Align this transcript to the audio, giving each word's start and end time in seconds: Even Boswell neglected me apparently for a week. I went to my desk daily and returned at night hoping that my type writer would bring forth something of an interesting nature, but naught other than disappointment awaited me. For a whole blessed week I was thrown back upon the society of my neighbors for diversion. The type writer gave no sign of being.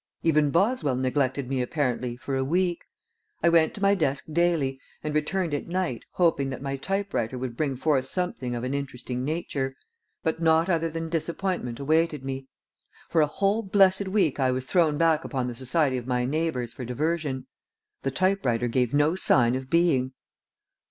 Even 0.23 0.49
Boswell 0.49 0.95
neglected 0.95 1.47
me 1.47 1.61
apparently 1.61 2.15
for 2.17 2.35
a 2.35 2.43
week. 2.43 2.85
I 3.43 3.49
went 3.49 3.75
to 3.75 3.81
my 3.83 3.93
desk 3.93 4.23
daily 4.33 4.79
and 5.03 5.13
returned 5.13 5.53
at 5.53 5.67
night 5.67 6.05
hoping 6.13 6.49
that 6.49 6.59
my 6.63 6.75
type 6.75 7.13
writer 7.13 7.37
would 7.37 7.55
bring 7.55 7.75
forth 7.75 8.07
something 8.07 8.55
of 8.55 8.63
an 8.63 8.73
interesting 8.73 9.23
nature, 9.23 9.75
but 10.23 10.41
naught 10.41 10.69
other 10.69 10.89
than 10.89 11.07
disappointment 11.07 11.79
awaited 11.79 12.25
me. 12.25 12.47
For 13.11 13.21
a 13.21 13.27
whole 13.27 13.61
blessed 13.61 14.07
week 14.07 14.39
I 14.39 14.49
was 14.49 14.65
thrown 14.65 14.97
back 14.97 15.23
upon 15.23 15.45
the 15.45 15.53
society 15.53 15.97
of 15.97 16.07
my 16.07 16.25
neighbors 16.25 16.73
for 16.73 16.83
diversion. 16.83 17.45
The 18.01 18.09
type 18.09 18.43
writer 18.43 18.67
gave 18.67 18.95
no 18.95 19.15
sign 19.15 19.53
of 19.53 19.69
being. 19.69 20.13